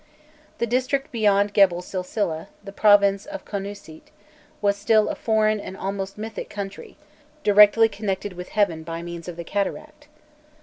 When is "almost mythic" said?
5.77-6.49